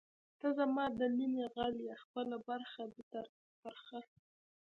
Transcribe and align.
ته 0.39 0.47
زما 0.59 0.85
د 0.99 1.01
نیمې 1.17 1.45
غل 1.55 1.75
ئې 1.87 1.93
خپله 2.03 2.37
برخه 2.47 2.83
دی 2.93 3.03
تر 3.11 3.25
ترخه 3.61 3.99